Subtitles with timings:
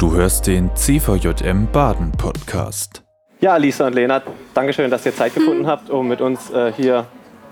[0.00, 3.02] Du hörst den CVJM Baden Podcast.
[3.40, 4.22] Ja, Lisa und Lena,
[4.54, 7.04] Dankeschön, dass ihr Zeit gefunden habt, um mit uns äh, hier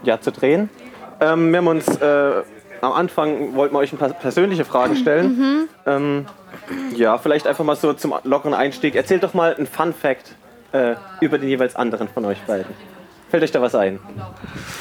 [0.02, 0.70] ja, zu drehen.
[1.20, 2.32] Ähm, wir haben uns äh,
[2.80, 5.68] am Anfang wollten wir euch ein paar persönliche Fragen stellen.
[5.84, 6.24] Ähm,
[6.96, 8.94] ja, vielleicht einfach mal so zum lockeren Einstieg.
[8.94, 10.34] Erzählt doch mal einen Fun Fact
[10.72, 12.72] äh, über den jeweils anderen von euch beiden.
[13.30, 13.98] Fällt euch da was ein?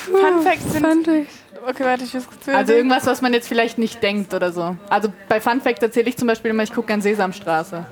[0.05, 1.07] Fun Facts sind.
[1.07, 1.27] Ich.
[1.67, 4.77] Okay, warte, ich muss kurz Also irgendwas, was man jetzt vielleicht nicht denkt oder so.
[4.89, 7.85] Also bei Fun Fact erzähle ich zum Beispiel immer, ich gucke gern Sesamstraße.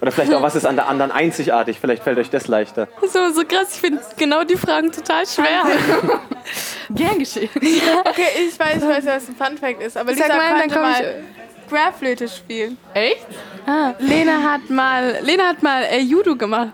[0.00, 1.78] Oder vielleicht auch, was ist an der anderen einzigartig?
[1.80, 2.86] Vielleicht fällt euch das leichter.
[3.02, 5.64] So, so krass, ich finde genau die Fragen total schwer.
[6.90, 7.48] Gern geschehen.
[7.56, 10.60] Okay, ich weiß, ich weiß, was ein Fun Fact ist, aber Lisa Sag mal, dann
[10.60, 11.24] konnte komm mal
[11.68, 12.76] Querflöte spielen.
[12.94, 13.26] Echt?
[13.66, 16.72] Ah, Lena hat mal, Lena hat mal äh, Judo gemacht.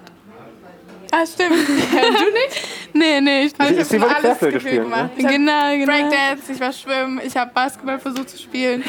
[1.16, 1.68] Ah, stimmt.
[1.68, 2.68] du nicht?
[2.92, 5.10] Nee, nee, ich Sie- Ich sie habe alles spielen, gemacht.
[5.16, 5.86] Ich hab Genau, genau.
[5.86, 8.82] Breakdance, ich war schwimmen, ich habe Basketball versucht zu spielen.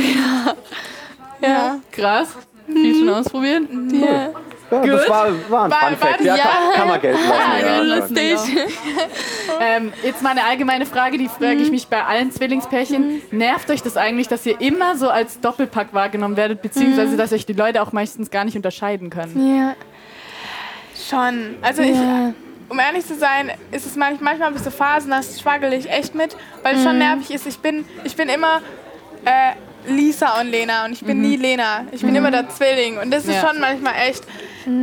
[1.42, 1.78] Ja.
[1.92, 2.30] Krass.
[2.68, 3.64] Viel schon ausprobiert?
[3.94, 4.30] ja.
[4.72, 6.22] Ja, das war, war ein War- Fun war Fact.
[6.22, 6.44] Ja, ja.
[6.44, 7.40] Kann, kann man gelten lassen.
[7.60, 7.96] Ja, Ja, ja.
[7.98, 8.38] lustig.
[9.62, 13.22] Ähm, jetzt mal eine allgemeine Frage, die frage ich mich bei allen Zwillingspärchen.
[13.32, 17.46] Nervt euch das eigentlich, dass ihr immer so als Doppelpack wahrgenommen werdet, beziehungsweise dass euch
[17.46, 19.56] die Leute auch meistens gar nicht unterscheiden können?
[19.58, 19.76] Ja.
[21.10, 21.56] Schon.
[21.62, 22.34] Also ich, Ja.
[22.70, 25.90] um ehrlich zu sein, ist es manchmal, manchmal habe ich so Phasen, da struggle ich
[25.90, 26.86] echt mit, weil es Mhm.
[26.86, 27.46] schon nervig ist.
[27.48, 28.62] Ich bin, ich bin immer
[29.26, 29.54] äh,
[29.88, 31.86] Lisa und Lena und ich bin nie Lena.
[31.92, 33.48] Ich bin immer der Zwilling und das ist Ja.
[33.50, 34.24] schon manchmal echt,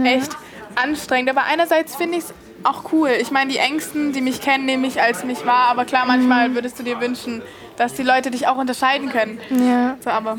[0.04, 0.32] echt
[0.76, 1.30] anstrengend.
[1.30, 2.34] Aber einerseits finde ich es
[2.64, 3.10] auch cool.
[3.20, 5.68] Ich meine, die Ängsten, die mich kennen, nehme ich als mich wahr.
[5.68, 7.42] Aber klar, manchmal würdest du dir wünschen,
[7.76, 9.40] dass die Leute dich auch unterscheiden können.
[9.50, 9.96] Ja.
[10.00, 10.38] So, aber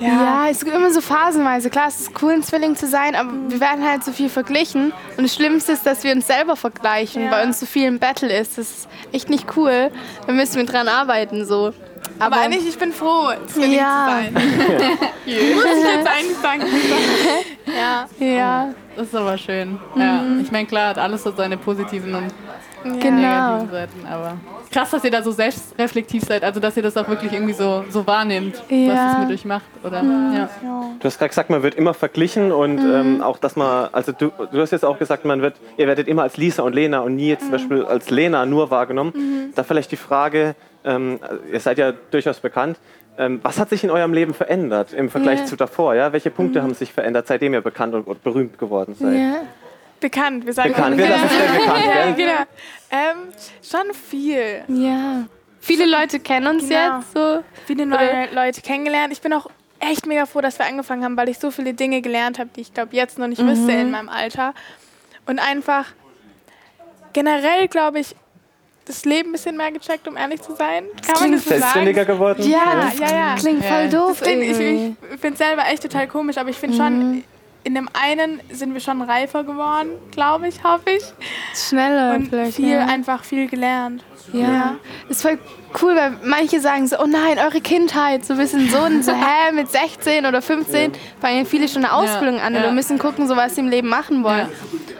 [0.00, 1.70] Ja, es gibt immer so phasenweise.
[1.70, 4.92] Klar, es ist cool, ein Zwilling zu sein, aber wir werden halt so viel verglichen.
[5.16, 7.30] Und das Schlimmste ist, dass wir uns selber vergleichen, Ja.
[7.32, 8.58] weil uns so viel im Battle ist.
[8.58, 9.90] Das ist echt nicht cool.
[10.26, 11.72] Da müssen wir dran arbeiten, so.
[12.20, 14.06] Aber eigentlich, ich bin froh, Zwilling Ja.
[14.06, 14.34] zu sein.
[15.26, 16.62] Muss ich jetzt eigentlich sagen.
[17.66, 18.08] ja.
[18.24, 19.78] Ja, Das ist aber schön.
[19.96, 22.32] Ja, ich meine, klar, hat alles so seine positiven und
[22.84, 23.66] genau.
[23.70, 24.36] Seiten, aber
[24.70, 27.84] krass, dass ihr da so selbstreflektiv seid, also dass ihr das auch wirklich irgendwie so,
[27.90, 29.12] so wahrnehmt, was Ja.
[29.12, 30.02] es mit euch macht, oder?
[30.02, 30.48] Ja.
[30.98, 34.30] Du hast gerade gesagt, man wird immer verglichen und ähm, auch, dass man, also du,
[34.52, 37.16] du hast jetzt auch gesagt, man wird, ihr werdet immer als Lisa und Lena und
[37.16, 39.52] nie jetzt zum Beispiel als Lena nur wahrgenommen.
[39.54, 40.54] Da vielleicht die Frage,
[40.84, 41.18] ähm,
[41.52, 42.78] ihr seid ja durchaus bekannt,
[43.20, 45.44] ähm, was hat sich in eurem Leben verändert im Vergleich Ja.
[45.46, 45.94] zu davor?
[45.96, 46.12] Ja?
[46.12, 49.14] Welche Punkte haben sich verändert, seitdem ihr bekannt und, und berühmt geworden seid?
[49.18, 49.34] Ja.
[50.00, 52.14] Bekannt, wir sagen Bekannt, wir lassen es schnell bekannt, Ja, gell?
[52.14, 52.40] genau.
[52.90, 53.16] Ähm,
[53.62, 54.62] schon viel.
[54.68, 55.24] ja.
[55.60, 56.98] Viele Leute kennen uns Genau.
[56.98, 57.44] jetzt so.
[57.66, 59.12] Viele neue Leute kennengelernt.
[59.12, 59.48] Ich bin auch
[59.80, 62.62] echt mega froh, dass wir angefangen haben, weil ich so viele Dinge gelernt habe, die
[62.62, 64.54] ich glaube jetzt noch nicht wüsste in meinem Alter.
[65.26, 65.86] Und einfach
[67.12, 68.14] generell, glaube ich,
[68.86, 70.84] das Leben ein bisschen mehr gecheckt, um ehrlich zu sein.
[71.06, 72.12] Kann man das so Selbstständiger sagen?
[72.14, 72.42] geworden?
[72.48, 73.34] Ja, Ja, ja, ja.
[73.34, 73.88] klingt voll Ja.
[73.88, 74.20] doof.
[74.20, 77.24] Das klingt, ich ich finde es selber echt total komisch, aber ich finde schon,
[77.68, 81.02] in dem einen sind wir schon reifer geworden, glaube ich, hoffe ich.
[81.54, 82.56] Schneller Und vielleicht.
[82.56, 82.86] viel, ja.
[82.86, 84.02] einfach viel gelernt.
[84.32, 84.76] Ja.
[85.10, 85.38] Ist voll
[85.82, 89.12] cool, weil manche sagen so, oh nein, eure Kindheit, so ein bisschen so und so,
[89.14, 92.60] hä, mit 16 oder 15 fangen viele schon eine Ausbildung an ja.
[92.60, 94.48] oder müssen gucken, so was sie im Leben machen wollen.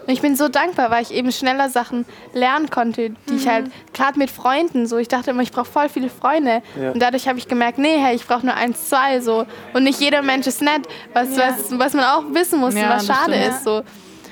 [0.08, 0.10] Ja.
[0.10, 3.66] Und ich bin so dankbar, weil ich eben schneller Sachen lernen konnte, die ich halt,
[3.92, 6.62] gerade mit Freunden, so, ich dachte immer, ich brauche voll viele Freunde.
[6.80, 6.92] Ja.
[6.92, 9.44] Und dadurch habe ich gemerkt, nee, hey, ich brauche nur eins, zwei, so.
[9.74, 11.48] Und nicht jeder Mensch ist nett, was, Ja.
[11.50, 13.48] was, was man auch wissen muss Ja, was schade stimmt.
[13.48, 13.82] ist, so.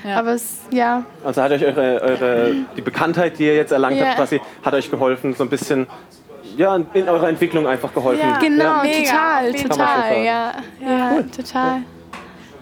[0.03, 0.17] Ja.
[0.19, 1.03] Aber es, ja.
[1.23, 4.05] Also hat euch eure, eure, die Bekanntheit, die ihr jetzt erlangt Ja.
[4.07, 5.85] habt, quasi, hat euch geholfen, so ein bisschen,
[6.55, 8.27] ja, in eurer Entwicklung einfach geholfen.
[8.27, 8.37] Ja.
[8.39, 9.41] Genau, Mega.
[9.41, 10.51] total, total, ja.
[10.81, 11.81] Ja, total.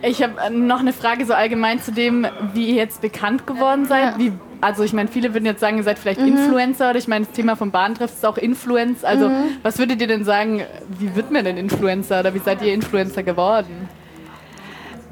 [0.01, 4.03] Ich habe noch eine Frage so allgemein zu dem, wie ihr jetzt bekannt geworden seid.
[4.03, 4.13] Ja.
[4.19, 7.25] Wie, also ich meine, viele würden jetzt sagen, ihr seid vielleicht Influencer oder ich meine,
[7.25, 9.03] das Thema vom Bahntreff ist auch Influence.
[9.03, 9.31] Also
[9.63, 10.63] was würdet ihr denn sagen,
[10.99, 13.89] wie wird man denn Influencer oder wie seid ihr Influencer geworden?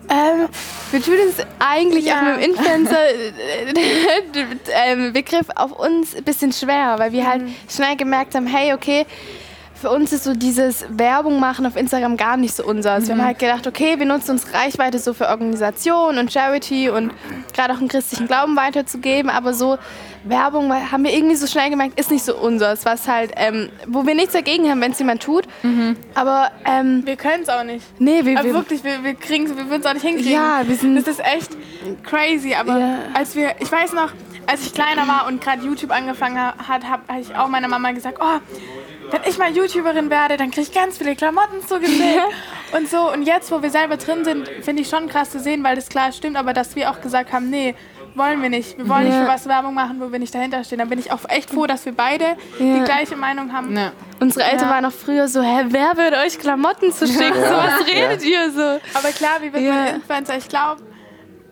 [0.09, 0.47] Ähm,
[0.91, 2.19] wir tun es eigentlich Ja.
[2.19, 8.47] auch mit dem Influencer-Begriff auf uns ein bisschen schwer, weil wir halt schnell gemerkt haben,
[8.47, 9.05] hey, okay,
[9.83, 13.07] für uns ist so dieses Werbung machen auf Instagram gar nicht so unseres.
[13.07, 17.11] Wir haben halt gedacht, okay, wir nutzen unsere Reichweite so für Organisation und Charity und
[17.53, 19.77] gerade auch einen christlichen Glauben weiterzugeben, aber so
[20.23, 24.05] Werbung haben wir irgendwie so schnell gemerkt, ist nicht so unseres, was halt, ähm, wo
[24.07, 25.43] wir nichts dagegen haben, wenn es jemand tut,
[26.15, 27.83] aber ähm, Wir können es auch nicht.
[27.99, 30.31] nee, wir, Aber wir wirklich, wir, wir kriegen wir würden es auch nicht hinkriegen.
[30.31, 31.51] Ja, wir sind- Das ist echt
[32.03, 32.53] crazy.
[32.55, 32.97] Aber Ja.
[33.13, 34.11] als wir, ich weiß noch,
[34.47, 37.67] als ich kleiner war und gerade YouTube angefangen ha- hat, habe hab ich auch meiner
[37.67, 38.39] Mama gesagt, oh,
[39.11, 42.21] wenn ich mal YouTuberin werde, dann kriege ich ganz viele Klamotten zugeschickt
[42.75, 43.11] und so.
[43.11, 45.89] Und jetzt, wo wir selber drin sind, finde ich schon krass zu sehen, weil das
[45.89, 47.75] klar stimmt, aber dass wir auch gesagt haben, nee,
[48.15, 48.77] wollen wir nicht.
[48.77, 49.23] Wir wollen nicht Ja.
[49.23, 50.77] für was Werbung machen, wo wir nicht dahinter stehen.
[50.77, 53.75] Dann bin ich auch echt froh, dass wir beide die gleiche Meinung haben.
[53.75, 53.91] Ja.
[54.19, 54.75] Unsere Eltern Ja.
[54.75, 57.33] waren noch früher so, hä, wer würde euch Klamotten zu schicken?
[57.33, 58.61] So was redet ihr so?
[58.93, 59.73] Aber klar, wie wird Ja.
[59.73, 60.37] man Influencer?
[60.37, 60.83] Ich glaube,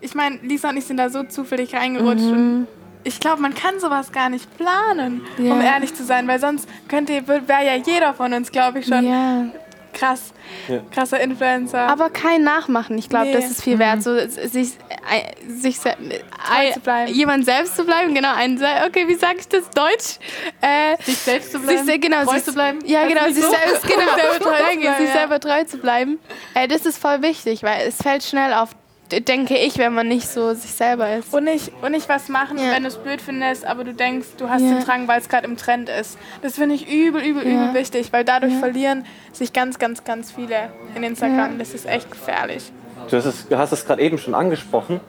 [0.00, 2.22] ich meine, Lisa und ich sind da so zufällig reingerutscht.
[2.24, 2.66] Mhm.
[3.04, 5.52] Ich glaube, man kann sowas gar nicht planen, Ja.
[5.52, 9.04] um ehrlich zu sein, weil sonst könnte, wäre ja jeder von uns, glaube ich, schon
[9.06, 9.44] Ja.
[9.92, 10.32] krass,
[10.68, 10.78] Ja.
[10.90, 11.80] krasser Influencer.
[11.80, 12.96] Aber kein Nachmachen.
[12.96, 13.32] Ich glaube, Nee.
[13.32, 14.70] das ist viel wert, so sich,
[15.10, 17.12] äh, sich se- ein, zu bleiben.
[17.12, 18.14] jemand selbst zu bleiben.
[18.14, 18.56] Genau, ein,
[18.86, 20.18] okay, wie sage ich das Deutsch?
[20.60, 22.78] Äh, Sich selbst zu sich, bleiben, se- genau, treu sich, zu bleiben.
[22.86, 23.50] Ja, genau, sich so?
[23.50, 26.18] selbst, genau, selber treu zu Danke, bleiben, sich selber treu zu bleiben.
[26.54, 28.70] Äh, das ist voll wichtig, weil es fällt schnell auf,
[29.20, 31.32] denke ich, wenn man nicht so sich selber ist.
[31.34, 32.72] und nicht, und nicht was machen, Ja.
[32.72, 34.74] wenn du es blöd findest, aber du denkst, du hast Ja.
[34.74, 36.18] den Drang, weil es gerade im Trend ist.
[36.40, 37.64] Das finde ich übel, übel, Ja.
[37.70, 41.58] übel wichtig, weil dadurch verlieren sich ganz, ganz, ganz viele in Instagram.
[41.58, 42.72] Das ist echt gefährlich.
[43.10, 45.00] Du hast es, du hast es gerade eben schon angesprochen.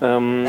[0.00, 0.46] Ähm,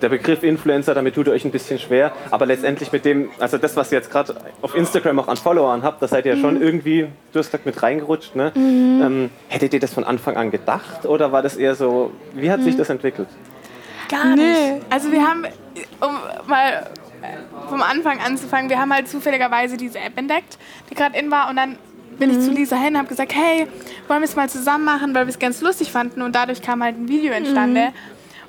[0.00, 2.12] der Begriff Influencer, damit tut ihr euch ein bisschen schwer.
[2.30, 5.82] Aber letztendlich mit dem, also das, was ihr jetzt gerade auf Instagram auch an Followern
[5.82, 8.36] habt, da seid ihr ja schon irgendwie, du hast gesagt, mit reingerutscht.
[8.36, 8.52] Ne?
[8.56, 12.62] Ähm, hättet ihr das von Anfang an gedacht oder war das eher so, wie hat
[12.62, 13.28] sich das entwickelt?
[14.08, 14.84] Gar nicht.
[14.90, 15.44] Also wir haben,
[16.00, 16.90] um mal
[17.22, 20.58] äh, vom Anfang anzufangen, wir haben halt zufälligerweise diese App entdeckt,
[20.90, 21.78] die gerade in war und dann
[22.18, 23.66] bin ich zu Lisa hin und habe gesagt, hey,
[24.06, 26.82] wollen wir es mal zusammen machen, weil wir es ganz lustig fanden und dadurch kam
[26.82, 27.88] halt ein Video entstande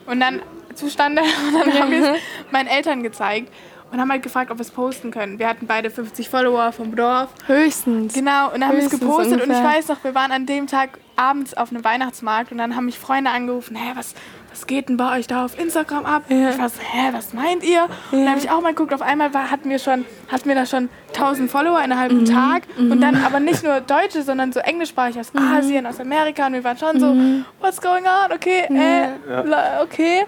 [0.06, 0.42] und dann
[0.76, 1.22] zustande
[1.54, 2.22] und dann haben wir es
[2.52, 3.52] meinen Eltern gezeigt
[3.92, 5.38] und haben halt gefragt, ob wir es posten können.
[5.38, 7.30] Wir hatten beide 50 Follower vom Dorf.
[7.46, 8.14] Höchstens.
[8.14, 9.64] Genau, und dann haben wir es gepostet und ich ungefähr.
[9.64, 12.98] weiß noch, wir waren an dem Tag abends auf einem Weihnachtsmarkt und dann haben mich
[12.98, 14.16] Freunde angerufen, hä, was,
[14.54, 16.24] was geht denn bei euch da auf Instagram ab?
[16.30, 17.86] Ich war so, hä, was meint ihr?
[18.12, 20.54] Und dann habe ich auch mal geguckt, auf einmal war, hatten wir schon, hatten wir
[20.56, 21.92] da schon 1000 Follower Mhm.
[21.92, 26.46] einem Tag und dann aber nicht nur Deutsche, sondern so englischsprachig aus Asien, aus Amerika
[26.48, 27.46] und wir waren schon so, Mhm.
[27.62, 28.32] what's going on?
[28.32, 30.26] Okay, äh, okay.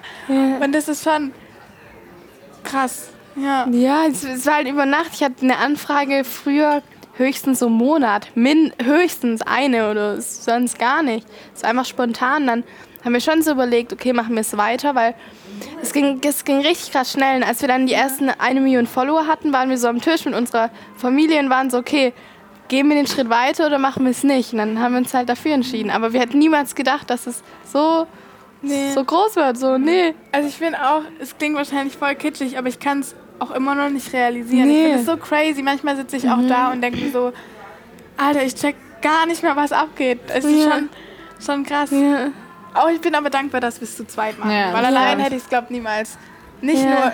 [0.59, 1.31] Und das ist schon
[2.63, 3.09] krass.
[3.35, 3.67] Ja.
[3.69, 5.09] Ja, es, es war halt über Nacht.
[5.13, 6.81] Ich hatte eine Anfrage früher
[7.17, 8.29] höchstens so einen Monat.
[8.35, 11.27] Min, höchstens eine oder sonst gar nicht.
[11.53, 12.47] Es war einfach spontan.
[12.47, 12.63] Dann
[13.05, 15.13] haben wir schon so überlegt, okay, machen wir es weiter, weil
[15.81, 17.37] es ging, es ging richtig krass schnell.
[17.37, 20.25] Und als wir dann die ersten eine Million Follower hatten, waren wir so am Tisch
[20.25, 22.11] mit unserer Familie und waren so, okay,
[22.67, 24.51] gehen wir den Schritt weiter oder machen wir es nicht?
[24.53, 25.91] Und dann haben wir uns halt dafür entschieden.
[25.91, 28.07] Aber wir hätten niemals gedacht, dass es so,
[28.63, 28.89] Nee.
[28.95, 29.57] so groß wird.
[29.59, 30.15] So, nee.
[30.31, 33.75] Also ich finde auch, es klingt wahrscheinlich voll kitschig, aber ich kann es auch immer
[33.75, 34.67] noch nicht realisieren.
[34.67, 34.83] Ich Nee.
[34.85, 35.61] finde es so crazy.
[35.61, 37.31] Manchmal sitze ich auch da und denke mir so,
[38.17, 40.19] Alter, ich check gar nicht mehr, was abgeht.
[40.29, 40.71] Es ist Ja.
[40.71, 40.89] schon,
[41.45, 41.91] schon krass.
[41.91, 42.29] Ja.
[42.75, 44.51] Auch ich bin aber dankbar, dass wir es zu zweit machen.
[44.51, 45.23] Ja, weil allein glaub ich.
[45.25, 46.17] hätte ich es, glaube niemals.
[46.61, 46.89] Nicht Ja.
[46.89, 47.11] nur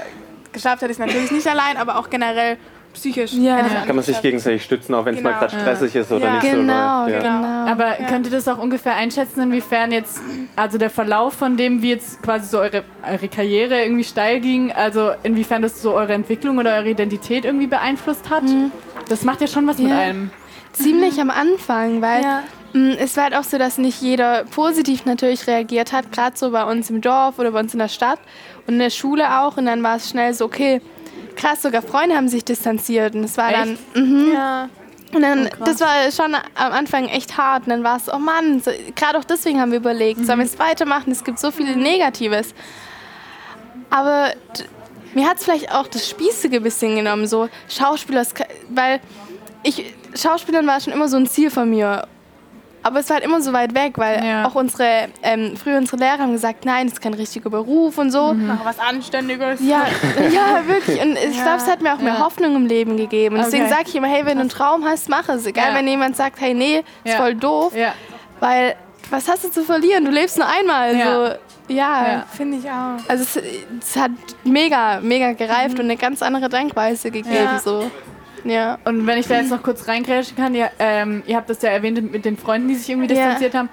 [0.51, 2.57] geschafft hätte ich es natürlich nicht allein, aber auch generell
[2.93, 3.31] psychisch.
[3.33, 3.55] Ja.
[3.55, 5.39] hätte ich Kann man sich gegenseitig stützen, auch wenn es mal Genau.
[5.39, 6.33] gerade stressig ist oder Ja.
[6.33, 7.23] nicht Genau, so läuft.
[7.23, 7.37] Ja.
[7.37, 7.71] genau.
[7.71, 10.19] Aber könnt ihr das auch ungefähr einschätzen, inwiefern jetzt,
[10.57, 14.73] also der Verlauf von dem, wie jetzt quasi so eure, eure Karriere irgendwie steil ging,
[14.73, 18.43] also inwiefern das so eure Entwicklung oder eure Identität irgendwie beeinflusst hat?
[19.07, 19.97] Das macht ja schon was mit Ja.
[19.99, 20.31] einem.
[20.73, 22.43] Ziemlich am Anfang, weil Ja.
[22.73, 26.63] Es war halt auch so, dass nicht jeder positiv natürlich reagiert hat, gerade so bei
[26.63, 28.19] uns im Dorf oder bei uns in der Stadt
[28.67, 29.57] und in der Schule auch.
[29.57, 30.81] Und dann war es schnell so, okay,
[31.35, 33.15] krass, sogar Freunde haben sich distanziert.
[33.15, 34.31] Und es war dann, mhm.
[34.33, 34.69] Ja.
[35.13, 37.63] und dann, das war schon am Anfang echt hart.
[37.63, 40.45] Und dann war es, oh Mann, so, gerade auch deswegen haben wir überlegt, sollen wir
[40.45, 41.11] es weitermachen?
[41.11, 42.53] Es gibt so viel Negatives.
[43.89, 44.33] Aber
[45.13, 48.25] mir hat es vielleicht auch das Spießige ein bisschen genommen, so Schauspieler,
[48.69, 49.01] weil
[49.63, 52.07] ich, Schauspielern war schon immer so ein Ziel von mir.
[52.83, 54.45] Aber es war halt immer so weit weg, weil Ja.
[54.47, 58.09] auch unsere, ähm, früher unsere Lehrer haben gesagt, nein, das ist kein richtiger Beruf und
[58.11, 58.33] so.
[58.33, 59.59] Mach was Anständiges.
[59.63, 59.83] Ja,
[60.33, 60.99] ja, wirklich.
[61.01, 62.19] Und ich glaube, es hat mir auch mehr Ja.
[62.25, 63.35] Hoffnung im Leben gegeben.
[63.35, 63.73] Und deswegen Okay.
[63.73, 65.45] sage ich immer, hey, wenn du einen Traum hast, mach es.
[65.45, 65.75] Egal, Ja.
[65.77, 67.17] wenn jemand sagt, hey, nee, ist Ja.
[67.17, 67.75] voll doof.
[67.75, 67.93] Ja.
[68.39, 68.75] Weil,
[69.11, 70.03] was hast du zu verlieren?
[70.05, 70.95] Du lebst nur einmal.
[70.97, 71.05] Ja.
[71.05, 71.21] So,
[71.73, 72.07] ja.
[72.07, 72.25] Ja.
[72.35, 72.97] Finde ich auch.
[73.07, 73.39] Also es,
[73.79, 74.11] es hat
[74.43, 77.35] mega, mega gereift und eine ganz andere Denkweise gegeben.
[77.35, 77.59] Ja.
[77.59, 77.91] So.
[78.43, 78.77] Ja.
[78.85, 81.69] Und wenn ich da jetzt noch kurz reingrätschen kann, ihr, ähm, ihr habt das ja
[81.69, 83.15] erwähnt mit den Freunden, die sich irgendwie Ja.
[83.25, 83.69] distanziert haben.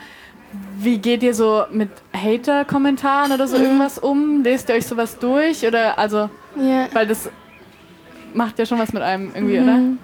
[0.78, 3.64] Wie geht ihr so mit Hater-Kommentaren oder so Mhm.
[3.64, 4.42] irgendwas um?
[4.42, 5.66] Lest ihr euch sowas durch?
[5.66, 6.88] Oder also, ja.
[6.92, 7.28] weil das
[8.34, 9.98] macht ja schon was mit einem irgendwie, Mhm.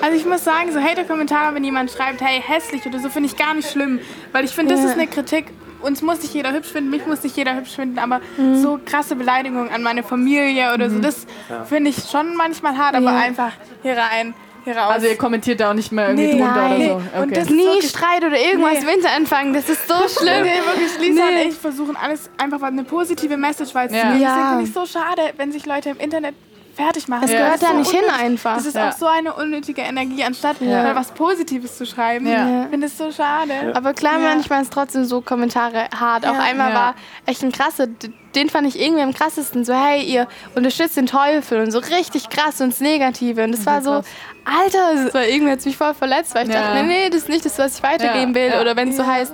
[0.00, 3.36] Also ich muss sagen, so Hater-Kommentare, wenn jemand schreibt, hey, hässlich oder so, finde ich
[3.36, 3.98] gar nicht schlimm.
[4.32, 4.90] Weil ich finde, das Ja.
[4.90, 5.46] ist eine Kritik.
[5.80, 8.56] Uns muss nicht jeder hübsch finden, mich muss nicht jeder hübsch finden, aber Mhm.
[8.60, 11.26] so krasse Beleidigungen an meine Familie oder so, das
[11.68, 13.18] finde ich schon manchmal hart, aber Ja.
[13.18, 13.52] einfach
[13.82, 14.92] hier rein, hier raus.
[14.94, 16.76] Also ihr kommentiert da auch nicht mehr irgendwie Nee, drunter nein.
[16.76, 16.98] oder so.
[16.98, 17.18] Nee.
[17.22, 17.34] Und Okay.
[17.40, 18.78] das- Nie wirklich- Streit oder irgendwas Nee.
[18.80, 19.52] im Winter anfangen.
[19.54, 20.42] Das ist so schlimm.
[20.42, 21.42] Nee, wirklich, Lisa Nee.
[21.44, 24.20] und ich versuchen alles einfach mal eine positive Message weiterzugeben.
[24.20, 24.28] Ja.
[24.28, 24.48] Deswegen Ja.
[24.50, 26.34] finde ich so schade, wenn sich Leute im Internet
[26.76, 27.24] fertig machen.
[27.24, 27.38] Es Ja.
[27.38, 28.56] gehört da so nicht hin einfach.
[28.56, 28.90] Das ist Ja.
[28.90, 30.82] auch so eine unnötige Energie, anstatt Ja.
[30.82, 32.26] mal was Positives zu schreiben.
[32.26, 32.64] Ja.
[32.64, 33.72] Ich finde es so schade.
[33.74, 34.28] Aber klar, Ja.
[34.34, 36.26] manchmal ist trotzdem so Kommentare hart.
[36.26, 36.74] Auch einmal Ja.
[36.76, 37.86] war echt ein krasser,
[38.34, 39.64] den fand ich irgendwie am krassesten.
[39.64, 43.42] So, hey, ihr unterstützt den Teufel und so richtig krass und das Negative.
[43.44, 44.02] Und das war so,
[44.44, 46.60] Alter, das war irgendwie hat mich voll verletzt, weil ich Ja.
[46.60, 48.50] dachte, nee, nee, das ist nicht das, was ich weitergeben Ja, will.
[48.52, 48.60] ja.
[48.60, 49.32] Oder wenn es so heißt,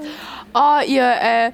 [0.54, 1.52] oh, ihr, äh,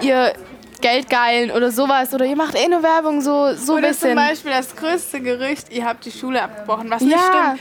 [0.00, 0.32] ihr
[0.80, 2.12] Geldgeilen oder sowas.
[2.14, 4.14] Oder ihr macht eh nur Werbung, so, so ein Oder zum bisschen.
[4.16, 7.54] Beispiel das größte Gerücht, ihr habt die Schule abgebrochen, was nicht Ja.
[7.56, 7.60] stimmt.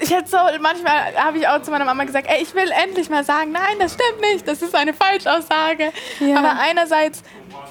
[0.00, 3.10] Ich hätte so, manchmal habe ich auch zu meiner Mama gesagt, ey, ich will endlich
[3.10, 5.92] mal sagen, nein, das stimmt nicht, das ist eine Falschaussage.
[6.20, 6.38] Ja.
[6.38, 7.22] Aber einerseits,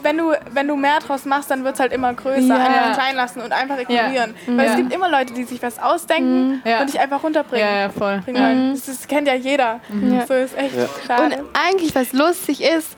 [0.03, 2.41] wenn du, wenn du mehr draus machst, dann wird es halt immer größer.
[2.55, 2.55] Ja.
[2.55, 4.35] Einfach sein lassen und einfach ignorieren.
[4.45, 4.71] Weil Ja.
[4.71, 6.81] es gibt immer Leute, die sich was ausdenken Ja.
[6.81, 7.67] und dich einfach runterbringen.
[7.67, 8.21] Ja, ja, voll.
[8.23, 8.73] Bringen wollen.
[8.73, 9.79] Das, ist, kennt ja jeder.
[9.89, 10.25] Ja.
[10.27, 10.85] So ist echt Ja.
[11.07, 11.23] schade.
[11.39, 12.89] Und eigentlich, was lustig ist,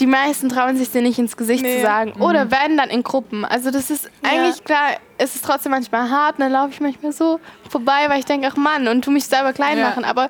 [0.00, 1.76] die meisten trauen sich dir nicht ins Gesicht Nee.
[1.76, 2.12] zu sagen.
[2.20, 3.44] Oder werden dann in Gruppen.
[3.44, 6.34] Also das ist eigentlich klar, es ist trotzdem manchmal hart.
[6.38, 9.24] Und dann laufe ich manchmal so vorbei, weil ich denke, ach Mann, und tu mich
[9.26, 9.88] selber klein Ja.
[9.88, 10.04] machen.
[10.04, 10.28] Aber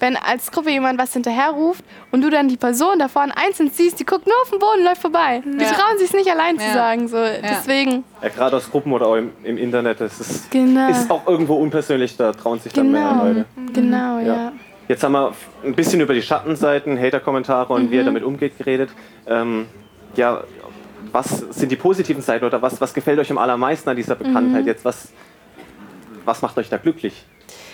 [0.00, 3.70] wenn als Gruppe jemand was hinterher ruft und du dann die Person da vorne einzeln
[3.70, 5.42] siehst, die guckt nur auf den Boden und läuft vorbei.
[5.44, 5.70] Die Ja.
[5.70, 6.72] trauen sich nicht allein zu Ja.
[6.74, 7.06] sagen.
[7.08, 7.18] So.
[7.42, 10.88] Deswegen, Ja, gerade aus Gruppen oder auch im, im Internet, das ist, genau.
[10.88, 13.44] ist auch irgendwo unpersönlich, da trauen sich dann mehr Genau, Leute.
[13.72, 14.52] genau, ja.
[14.92, 15.32] Jetzt haben wir
[15.64, 18.00] ein bisschen über die Schattenseiten, Hater-Kommentare und wie Mhm.
[18.00, 18.90] er damit umgeht geredet.
[19.26, 19.64] Ähm,
[20.16, 20.44] ja,
[21.12, 24.18] was sind die positiven Seiten oder was, was gefällt euch am allermeisten an dieser Mhm.
[24.18, 24.84] Bekanntheit jetzt?
[24.84, 25.08] Was,
[26.26, 27.24] was macht euch da glücklich?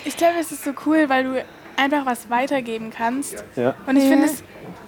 [0.05, 1.43] Ich glaube, es ist so cool, weil du
[1.79, 3.43] einfach was weitergeben kannst.
[3.55, 3.75] Ja.
[3.87, 4.09] Und ich Ja.
[4.09, 4.43] finde es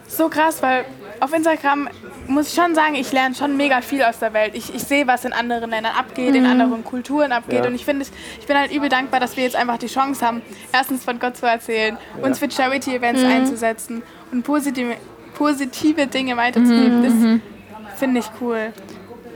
[0.07, 0.83] so krass, weil
[1.21, 1.87] auf Instagram
[2.27, 4.55] muss ich schon sagen, ich lerne schon mega viel aus der Welt.
[4.55, 7.59] Ich, ich sehe, was in anderen Ländern abgeht, in anderen Kulturen abgeht.
[7.63, 7.67] Ja.
[7.67, 8.05] Und ich finde,
[8.39, 10.41] ich bin halt übel dankbar, dass wir jetzt einfach die Chance haben,
[10.73, 14.95] erstens von Gott zu erzählen, uns für Charity-Events einzusetzen und positive,
[15.35, 17.41] positive Dinge weiterzugeben.
[17.89, 18.73] Das finde ich cool.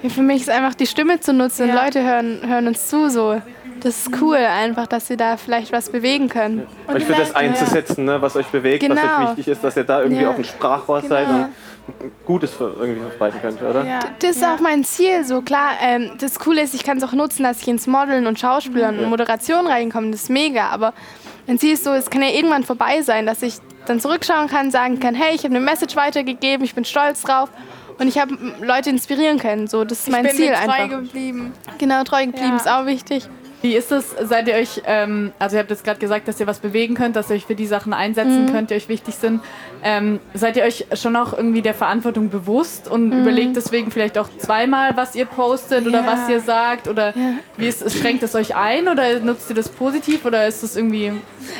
[0.03, 1.85] Ja, für mich ist einfach die Stimme zu nutzen Ja.
[1.85, 3.09] Leute hören, hören uns zu.
[3.09, 3.41] So.
[3.81, 6.65] Das ist cool einfach, dass sie da vielleicht was bewegen können.
[6.87, 9.21] Und euch für das einzusetzen, ne, was euch bewegt, was Genau.
[9.23, 10.31] euch wichtig ist, dass ihr da irgendwie Ja.
[10.31, 11.47] auch ein Sprachrohr seid und
[12.25, 13.85] Gutes für, irgendwie verbreiten könnt, oder?
[13.85, 13.99] Ja.
[14.19, 15.23] Das ist auch mein Ziel.
[15.23, 18.25] So klar, ähm, das Coole ist, ich kann es auch nutzen, dass ich ins Modeln
[18.25, 20.09] und Schauspielern und Moderation reinkomme.
[20.11, 20.69] Das ist mega.
[20.69, 20.93] Aber
[21.45, 23.55] mein Ziel ist so, es kann ja irgendwann vorbei sein, dass ich
[23.85, 27.49] dann zurückschauen kann, sagen kann, hey, ich habe eine Message weitergegeben, ich bin stolz drauf.
[27.99, 29.67] Und ich habe Leute inspirieren können.
[29.67, 30.97] So, das ist mein ich bin Ziel mir treu einfach.
[31.01, 31.53] geblieben.
[31.77, 32.55] Genau, treu geblieben Ja.
[32.55, 33.29] ist auch wichtig.
[33.65, 36.45] Wie ist es, seid ihr euch, ähm, also ihr habt jetzt gerade gesagt, dass ihr
[36.45, 39.41] was bewegen könnt, dass ihr euch für die Sachen einsetzen könnt, die euch wichtig sind.
[39.83, 44.29] Ähm, seid ihr euch schon auch irgendwie der Verantwortung bewusst und überlegt deswegen vielleicht auch
[44.37, 46.05] zweimal, was ihr postet oder Ja.
[46.05, 46.87] was ihr sagt?
[46.87, 47.15] Oder
[47.57, 51.11] wie ist, schränkt es euch ein oder nutzt ihr das positiv oder ist das irgendwie...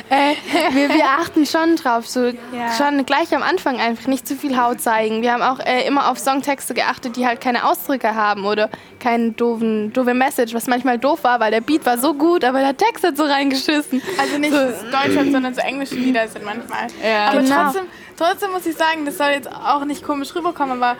[0.08, 0.34] Äh,
[0.74, 2.34] wir, wir achten schon drauf, so Ja.
[2.78, 5.22] schon gleich am Anfang einfach nicht zu viel Haut zeigen.
[5.22, 8.68] Wir haben auch äh, immer auf Songtexte geachtet, die halt keine Ausdrücke haben oder
[9.00, 12.60] keinen doofen, doofe Message, was manchmal doof war, weil der Beat war so gut, aber
[12.60, 14.02] der Text hat so reingeschissen.
[14.18, 16.86] Also nicht Deutschland, sondern so englische Lieder sind manchmal.
[17.04, 17.28] Ja.
[17.28, 17.64] Aber Genau.
[17.64, 17.84] trotzdem,
[18.16, 20.98] trotzdem muss ich sagen, das soll jetzt auch nicht komisch rüberkommen, aber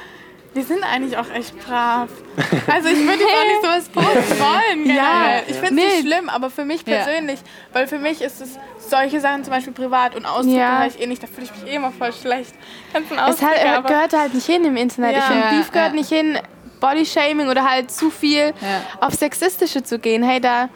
[0.55, 2.09] wir sind eigentlich auch echt brav.
[2.73, 4.87] Also ich würde jetzt auch nicht sowas posten wollen.
[4.97, 5.41] Ja.
[5.47, 5.83] Ich finde es Nee.
[5.85, 6.97] nicht schlimm, aber für mich Ja.
[7.03, 7.41] persönlich,
[7.73, 10.87] weil für mich ist es solche Sachen zum Beispiel privat und Ausdrücke Ja.
[10.87, 12.55] ich eh nicht, da fühle ich mich eh immer voll schlecht.
[12.93, 15.13] Ganzen Es Ausdrücke, halt, aber gehört halt nicht hin im Internet.
[15.13, 15.19] Ja.
[15.19, 15.95] Ich finde, Ja, Beef gehört ja.
[15.95, 16.39] nicht hin,
[16.87, 18.83] Bodyshaming oder halt zu viel Ja.
[19.07, 20.23] auf Sexistische zu gehen.
[20.23, 20.69] Hey, da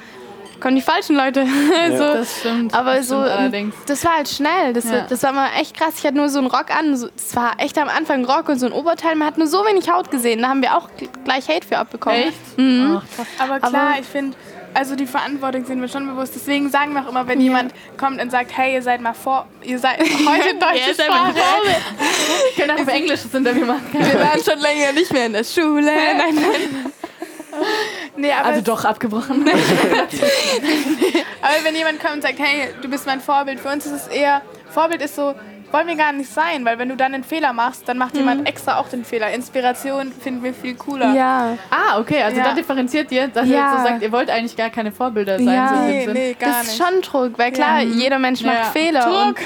[0.61, 1.47] kommen die falschen Leute.
[1.90, 1.99] so.
[1.99, 2.75] Das stimmt.
[2.75, 3.75] Aber das so, stimmt allerdings.
[3.87, 4.73] das war halt schnell.
[4.75, 5.07] Das, Ja.
[5.09, 5.95] das war mal echt krass.
[5.99, 6.93] Ich hatte nur so einen Rock an.
[6.93, 9.14] Das war echt am Anfang Rock und so ein Oberteil.
[9.17, 10.43] Man hat nur so wenig Haut gesehen.
[10.43, 12.19] Da haben wir auch gl- gleich Hate für abbekommen.
[12.19, 12.37] Echt?
[12.59, 13.26] Ach, krass.
[13.38, 14.37] Aber klar, Aber- ich finde,
[14.75, 16.35] also die Verantwortung sind wir schon bewusst.
[16.35, 19.47] Deswegen sagen wir auch immer, wenn jemand kommt und sagt, hey, ihr seid mal vor,
[19.62, 21.35] ihr seid heute deutsche Sprache.
[22.55, 23.83] Wir können auch auf Englisch das Interview machen.
[23.93, 25.83] Wir waren schon länger nicht mehr in der Schule.
[25.83, 26.93] Nein, nein.
[28.17, 29.49] Nee, aber, Also doch abgebrochen.
[31.43, 34.07] aber wenn jemand kommt und sagt, hey, du bist mein Vorbild, für uns ist es
[34.09, 35.35] eher, Vorbild ist so,
[35.73, 38.49] wollen wir gar nicht sein, weil wenn du dann einen Fehler machst, dann macht jemand
[38.49, 39.31] extra auch den Fehler.
[39.33, 41.15] Inspiration finden wir viel cooler.
[41.15, 41.57] Ja.
[41.71, 42.45] Ah, okay, also Ja.
[42.45, 43.73] da differenziert ihr, dass ihr Ja.
[43.73, 45.47] jetzt so sagt, ihr wollt eigentlich gar keine Vorbilder sein.
[45.49, 45.69] Ja.
[45.69, 46.71] So Nee, nee, gar Das nicht.
[46.73, 48.65] ist schon Druck, weil klar, jeder Mensch macht Ja.
[48.65, 49.00] Fehler.
[49.00, 49.37] Druck.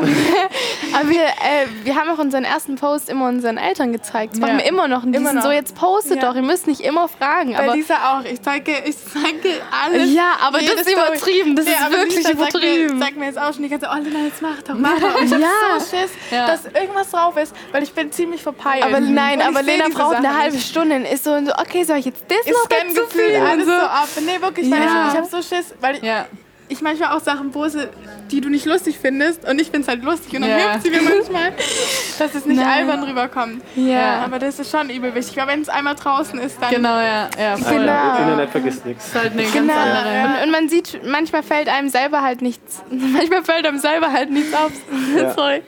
[0.00, 0.08] Und,
[0.94, 4.34] aber wir, äh, wir haben auch unseren ersten Post immer unseren Eltern gezeigt.
[4.34, 4.64] Das machen Ja.
[4.64, 5.02] wir immer noch.
[5.04, 5.44] Und die Immer sind noch.
[5.44, 6.28] so, jetzt postet Ja.
[6.28, 7.52] doch, ihr müsst nicht immer fragen.
[7.52, 8.24] Bei Aber, Lisa auch.
[8.24, 10.12] Ich zeige, ich zeige alles.
[10.14, 10.92] ja, aber das ist Story.
[10.94, 11.56] übertrieben.
[11.56, 12.88] Das ist wirklich Lisa übertrieben.
[12.88, 14.74] Sagt mir, sagt mir jetzt auch schon die ganze Zeit, oh Lina, jetzt mach doch,
[14.74, 15.08] mach doch.
[15.38, 15.48] Ja.
[15.80, 16.46] So Schiss, Ja.
[16.46, 18.84] dass irgendwas drauf ist, weil ich bin ziemlich verpeilt.
[18.84, 20.58] aber nein, Und ich aber Lena braucht eine halbe.
[20.58, 20.96] Stunde.
[20.96, 23.46] und Ist so, und so, okay, soll ich jetzt das Ich noch dazu gefühlt fügen?
[23.46, 24.08] alles so ab.
[24.24, 26.26] Nee, wirklich, weil ich, ich habe so Schiss, weil ich, Ja.
[26.68, 27.90] ich manchmal auch Sachen poste,
[28.30, 30.56] die du nicht lustig findest und ich finde es halt lustig und dann Ja.
[30.72, 31.52] hilft sie mir manchmal,
[32.18, 32.68] dass es nicht Nein.
[32.88, 33.62] albern rüberkommt.
[33.76, 34.22] Ja.
[34.24, 37.28] Aber das ist schon übel wichtig, weil wenn es einmal draußen ist, dann Genau, ja.
[37.38, 37.78] ja voll.
[37.80, 38.16] Genau.
[38.18, 39.14] Internet vergisst nichts.
[39.14, 39.72] Halt eine ganz Genau.
[39.72, 40.36] andere.
[40.38, 42.82] Und, und man sieht, manchmal fällt einem selber halt nichts.
[42.90, 44.72] Manchmal fällt einem selber halt nichts auf.
[45.16, 45.30] Ja.
[45.32, 45.62] Sorry.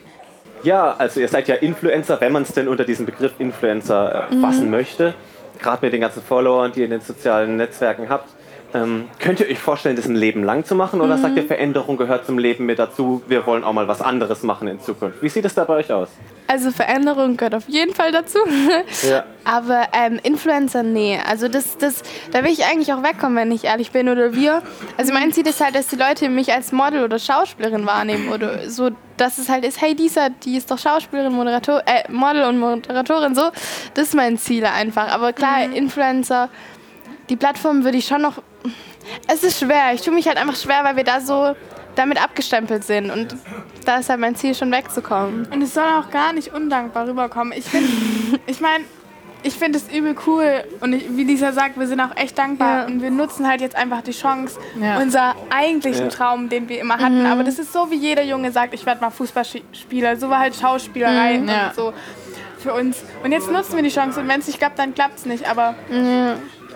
[0.63, 4.35] Ja, also ihr seid ja Influencer, wenn man es denn unter diesen Begriff Influencer äh,
[4.39, 5.15] fassen möchte.
[5.59, 8.29] Gerade mit den ganzen Followern, die ihr in den sozialen Netzwerken habt.
[8.73, 11.01] Ähm, könnt ihr euch vorstellen, das ein Leben lang zu machen?
[11.01, 13.21] Oder sagt ihr, Veränderung gehört zum Leben mit dazu?
[13.27, 15.21] Wir wollen auch mal was anderes machen in Zukunft.
[15.21, 16.09] Wie sieht es da bei euch aus?
[16.47, 18.39] Also Veränderung gehört auf jeden Fall dazu.
[19.09, 19.23] Ja.
[19.45, 21.17] Aber ähm, Influencer, nee.
[21.27, 24.61] Also das, das, da will ich eigentlich auch wegkommen, wenn ich ehrlich bin oder wir.
[24.97, 28.69] Also mein Ziel ist halt, dass die Leute mich als Model oder Schauspielerin wahrnehmen oder
[28.69, 32.59] so, dass es halt ist, hey, dieser, die ist doch Schauspielerin, Moderator, äh, Model und
[32.59, 33.49] Moderatorin, so.
[33.93, 35.07] Das ist mein Ziel einfach.
[35.11, 36.49] Aber klar, Influencer,
[37.29, 38.41] die Plattform würde ich schon noch.
[39.27, 39.93] Es ist schwer.
[39.93, 41.55] Ich tue mich halt einfach schwer, weil wir da so
[41.95, 43.35] damit abgestempelt sind und
[43.85, 45.47] da ist halt mein Ziel schon wegzukommen.
[45.51, 47.51] Und es soll auch gar nicht undankbar rüberkommen.
[47.53, 47.89] Ich finde,
[48.47, 48.85] ich meine,
[49.43, 52.81] ich finde es übel cool und ich, wie Lisa sagt, wir sind auch echt dankbar
[52.81, 52.85] Ja.
[52.85, 54.99] und wir nutzen halt jetzt einfach die Chance, Ja.
[54.99, 56.09] unser eigentlichen Ja.
[56.11, 57.25] Traum, den wir immer hatten.
[57.25, 60.15] Aber das ist so, wie jeder Junge sagt, ich werde mal Fußballspieler.
[60.17, 61.73] So war halt Schauspielerei und Ja.
[61.75, 61.91] so
[62.59, 63.03] für uns.
[63.23, 65.49] Und jetzt nutzen wir die Chance und wenn es nicht klappt, dann klappt es nicht.
[65.49, 65.73] Aber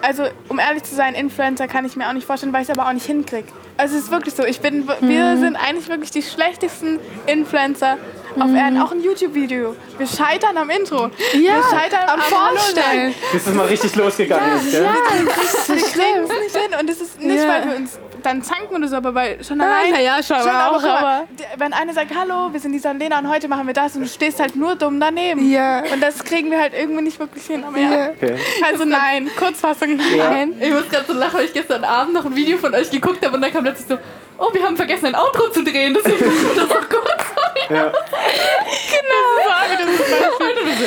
[0.01, 2.77] also, um ehrlich zu sein, Influencer kann ich mir auch nicht vorstellen, weil ich es
[2.77, 3.47] aber auch nicht hinkriege.
[3.77, 7.97] Also es ist wirklich so, ich bin, wir sind eigentlich wirklich die schlechtesten Influencer
[8.39, 8.81] auf Erden.
[8.81, 9.75] Auch ein YouTube-Video.
[9.97, 11.09] Wir scheitern am Intro.
[11.33, 13.13] wir scheitern am, am Vorstellen.
[13.31, 14.83] Bis es mal richtig losgegangen ist, gell?
[14.83, 16.79] Wir kriegen es nicht hin.
[16.79, 17.47] Und es ist nicht, Ja.
[17.49, 19.91] weil wir uns dann zanken oder so, aber weil schon allein...
[19.91, 21.27] na ja, schon aber auch, aber-
[21.57, 24.01] Wenn eine sagt, hallo, wir sind Lisa und Lena und heute machen wir das und
[24.01, 25.49] du stehst halt nur dumm daneben.
[25.49, 25.83] Ja.
[25.91, 27.63] Und das kriegen wir halt irgendwie nicht wirklich hin.
[27.63, 28.09] Aber ja.
[28.09, 28.35] Okay.
[28.67, 30.53] Also nein, Kurzfassung nein.
[30.59, 33.23] Ich muss gerade so lachen, weil ich gestern Abend noch ein Video von euch geguckt
[33.25, 33.97] habe und dann kam plötzlich so,
[34.37, 37.23] oh, wir haben vergessen, ein Outro zu drehen, deswegen ist das auch kurz.
[37.69, 37.91] Ja.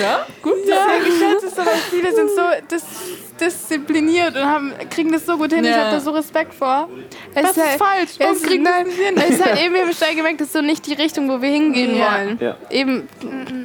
[0.01, 0.55] ja, gut.
[0.67, 2.85] Deswegen, ich schätze es so, weil viele sind so dis
[3.41, 5.65] diszipliniert und haben, kriegen das so gut hin.
[5.65, 5.79] Ich Ja.
[5.85, 6.89] habe da so Respekt vor.
[7.37, 8.11] Es Das ist falsch.
[8.19, 9.17] Warum Es, kriegen wir nein, das nicht hin?
[9.17, 11.41] es ist halt eben, wir haben schnell gemerkt, das ist so nicht die Richtung, wo
[11.41, 12.15] wir hingehen Ja.
[12.19, 12.39] wollen.
[12.41, 12.57] Ja.
[12.71, 13.09] Eben,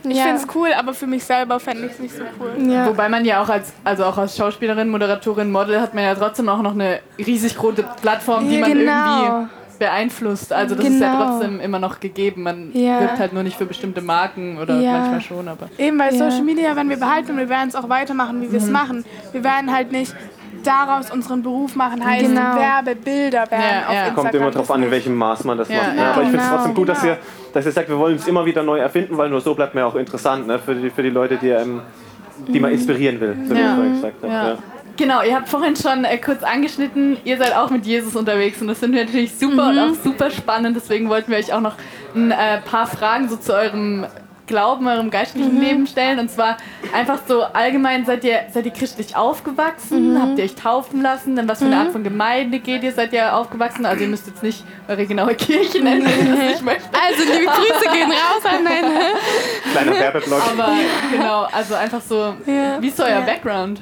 [0.08, 0.24] Ich ja.
[0.24, 2.70] finde es cool, aber für mich selber fände ich es nicht so cool.
[2.72, 2.88] ja.
[2.88, 6.50] Wobei man ja auch als, also auch als Schauspielerin, Moderatorin, Model hat man ja trotzdem
[6.50, 9.24] auch noch eine riesig große Plattform, die Ja, man genau.
[9.24, 9.48] irgendwie
[9.80, 10.54] beeinflusst.
[10.54, 11.26] Also das ist ja Genau.
[11.32, 12.44] trotzdem immer noch gegeben.
[12.44, 13.02] Man Ja.
[13.02, 14.92] wirkt halt nur nicht für bestimmte Marken oder Ja.
[14.94, 15.68] manchmal schon, aber.
[15.78, 16.30] Eben, weil Ja.
[16.30, 19.04] Social Media werden wir behalten und wir werden es auch weitermachen, wie wir es machen.
[19.32, 20.16] Wir werden halt nicht
[20.64, 22.56] daraus unseren Beruf machen, heißt Genau.
[22.56, 24.00] Werbebilder werden Ja, auf ja.
[24.08, 24.16] Instagram.
[24.16, 25.96] Kommt immer Das drauf an, in welchem Maß man das Ja, macht.
[25.96, 26.02] Ne?
[26.02, 26.12] ja.
[26.12, 26.56] Aber ich finde es Genau.
[26.58, 27.14] trotzdem gut, dass Genau.
[27.14, 27.20] ihr,
[27.54, 29.84] dass ihr sagt, wir wollen es immer wieder neu erfinden, weil nur so bleibt man
[29.84, 30.60] ja auch interessant ne?
[30.60, 31.82] für, die, für die Leute, die, ähm,
[32.48, 33.70] die man inspirieren will, so wie Ja.
[33.70, 34.34] ich vorhin gesagt habe.
[34.34, 34.48] Ja.
[34.50, 34.58] Ja.
[34.96, 38.68] Genau, ihr habt vorhin schon äh, kurz angeschnitten, ihr seid auch mit Jesus unterwegs und
[38.68, 40.76] das finden wir natürlich super und auch super spannend.
[40.76, 41.74] Deswegen wollten wir euch auch noch
[42.16, 44.06] ein äh, paar Fragen so zu eurem
[44.46, 46.20] Glauben, eurem geistlichen Leben stellen.
[46.20, 46.58] Und zwar
[46.94, 50.22] einfach so allgemein, seid ihr, seid ihr christlich aufgewachsen?
[50.22, 51.38] Habt ihr euch taufen lassen?
[51.38, 52.92] In was für eine Art von Gemeinde geht ihr?
[52.92, 53.86] Seid ihr aufgewachsen?
[53.86, 56.90] Also ihr müsst jetzt nicht eure genaue Kirche nennen, wenn ihr das nicht möchtet.
[56.94, 58.92] Also, liebe Grüße gehen raus an deinen.
[59.72, 60.42] Kleiner Werbeblock.
[60.52, 60.70] Aber
[61.12, 62.34] genau, also einfach so,
[62.80, 63.82] wie ist so euer Background?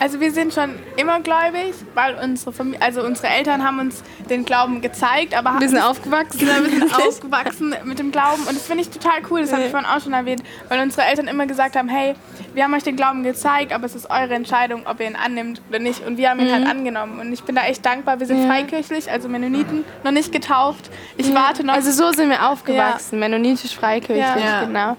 [0.00, 4.44] Also wir sind schon immer gläubig, weil unsere Familie, also unsere Eltern haben uns den
[4.44, 6.46] Glauben gezeigt, aber haben Wir sind aufgewachsen.
[6.46, 9.62] Ja, wir sind aufgewachsen mit dem Glauben und das finde ich total cool, das habe
[9.62, 9.78] ich Ja.
[9.78, 12.14] vorhin auch schon erwähnt, weil unsere Eltern immer gesagt haben, hey,
[12.54, 15.60] wir haben euch den Glauben gezeigt, aber es ist eure Entscheidung, ob ihr ihn annimmt
[15.68, 18.26] oder nicht und wir haben ihn halt angenommen und ich bin da echt dankbar, wir
[18.26, 18.46] sind Ja.
[18.48, 21.74] freikirchlich, also Mennoniten, noch nicht getauft, ich warte noch.
[21.74, 24.64] Also so sind wir aufgewachsen, mennonitisch freikirchlich, Ja.
[24.64, 24.96] genau.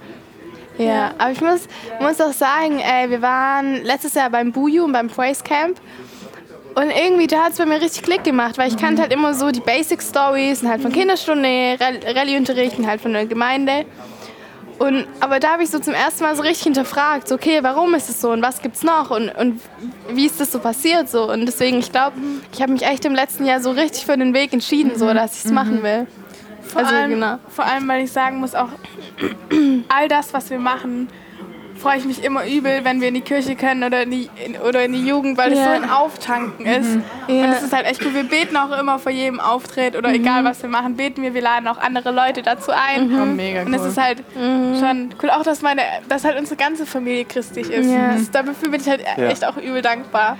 [0.78, 1.68] Ja, aber ich muss,
[2.00, 5.80] muss auch sagen, ey, wir waren letztes Jahr beim Buju und beim Praise Camp.
[6.76, 9.34] Und irgendwie da hat es bei mir richtig Klick gemacht, weil ich kannte halt immer
[9.34, 13.86] so die Basic Stories und halt von Kinderstunde, Rall- Rallyeunterricht und halt von der Gemeinde.
[14.78, 17.96] Und, aber da habe ich so zum ersten Mal so richtig hinterfragt, so, okay, warum
[17.96, 19.60] ist es so und was gibt's noch und, und
[20.12, 21.32] wie ist das so passiert so?
[21.32, 22.16] Und deswegen, ich glaube,
[22.54, 25.36] ich habe mich echt im letzten Jahr so richtig für den Weg entschieden, so, dass
[25.40, 26.06] ich es machen will.
[26.68, 27.40] Vor, also, allem, genau.
[27.50, 28.70] vor allem, weil ich sagen muss, auch
[29.90, 31.08] all das, was wir machen,
[31.80, 34.56] freue ich mich immer übel, wenn wir in die Kirche können oder in die, in,
[34.58, 35.66] oder in die Jugend, weil es Ja.
[35.66, 36.96] so ein Auftanken ist.
[36.96, 37.52] Und Ja.
[37.54, 38.16] es ist halt echt cool.
[38.16, 41.36] Wir beten auch immer vor jedem Auftritt oder egal was wir machen, beten wir.
[41.36, 43.12] Wir laden auch andere Leute dazu ein.
[43.22, 43.88] Oh, mega Und es cool.
[43.90, 47.92] ist halt schon cool, auch dass meine, dass halt unsere ganze Familie christlich ist.
[47.92, 48.14] Ja.
[48.14, 49.26] Das, dafür bin ich halt Ja.
[49.28, 50.36] echt auch übel dankbar.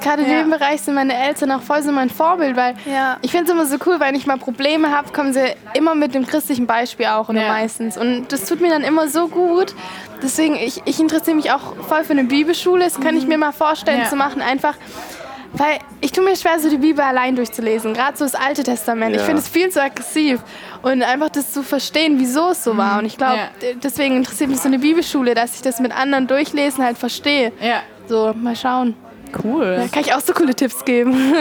[0.00, 0.38] Gerade in Ja.
[0.42, 3.18] dem Bereich sind meine Eltern auch voll so mein Vorbild, weil Ja.
[3.22, 6.14] ich finde es immer so cool, wenn ich mal Probleme habe, kommen sie immer mit
[6.14, 7.48] dem christlichen Beispiel auch Ja.
[7.48, 7.96] meistens.
[7.98, 9.74] Und das tut mir dann immer so gut.
[10.22, 12.84] Deswegen, ich, ich interessiere mich auch voll für eine Bibelschule.
[12.84, 14.08] Das kann ich mir mal vorstellen Ja.
[14.08, 14.74] zu machen, einfach
[15.52, 18.62] weil ich ich tue mir schwer, so die Bibel allein durchzulesen, gerade so das Alte
[18.64, 19.12] Testament.
[19.14, 19.26] Ich Ja.
[19.26, 20.40] finde es viel zu aggressiv
[20.82, 22.98] und einfach das zu verstehen, wieso es so war.
[22.98, 23.48] Und ich glaube, Ja.
[23.82, 27.52] deswegen interessiert mich so eine Bibelschule, dass ich das mit anderen durchlesen halt verstehe.
[27.60, 28.96] Ja, So, mal schauen.
[29.44, 29.76] Cool.
[29.76, 31.34] Da kann ich auch so coole Tipps geben.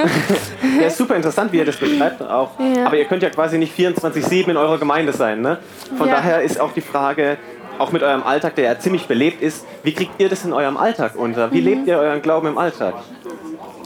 [0.79, 2.51] Ja, ist super interessant, wie ihr das beschreibt auch.
[2.59, 2.85] Ja.
[2.85, 5.41] Aber ihr könnt ja quasi nicht 24-7 in eurer Gemeinde sein.
[5.41, 5.57] Ne?
[5.97, 6.15] Von Ja.
[6.15, 7.37] daher ist auch die Frage,
[7.77, 10.75] auch mit eurem Alltag, der ja ziemlich belebt ist, wie kriegt ihr das in eurem
[10.77, 11.47] Alltag unter?
[11.47, 11.51] Mhm.
[11.53, 12.93] Wie lebt ihr euren Glauben im Alltag?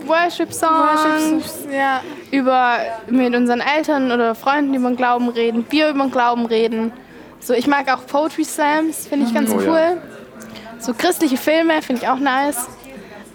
[0.05, 2.01] Worship-Songs, Ja.
[2.31, 2.77] über
[3.09, 6.91] mit unseren Eltern oder Freunden über den Glauben reden, wir über den Glauben reden.
[7.39, 9.65] So, ich mag auch Poetry Slams, finde ich ganz Oh, cool.
[9.75, 9.93] ja.
[10.79, 12.67] So christliche Filme finde ich auch nice.